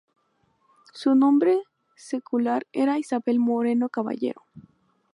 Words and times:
Su 0.93 1.13
nombre 1.13 1.59
secular 1.95 2.65
era 2.73 2.97
Isabel 2.97 3.37
Moreno 3.39 3.87
Caballero. 3.87 4.41